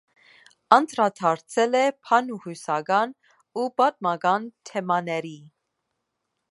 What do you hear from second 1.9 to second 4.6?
բանահյուսական ու պատմական